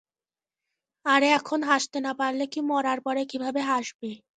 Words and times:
আরে 1.05 1.27
এখন 1.37 1.59
হাসতে 1.69 1.97
না 2.05 2.11
পারলে 2.19 2.43
কি 2.53 2.59
মরার 2.69 2.99
পরে 3.05 3.21
কিভাবে 3.31 3.61
হাসবে? 3.69 4.09